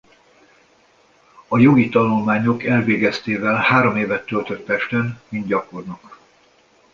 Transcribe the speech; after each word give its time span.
A 1.47 1.57
jogi 1.57 1.89
tanulmányok 1.89 2.63
elvégeztével 2.63 3.55
három 3.55 3.95
évet 3.95 4.25
töltött 4.25 4.65
Pesten 4.65 5.21
mint 5.29 5.45
gyakornok. 5.47 6.17